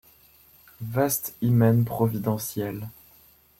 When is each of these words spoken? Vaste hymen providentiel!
Vaste 0.93 1.35
hymen 1.41 1.85
providentiel! 1.85 2.87